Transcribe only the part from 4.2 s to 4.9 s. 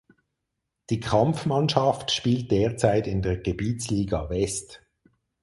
West.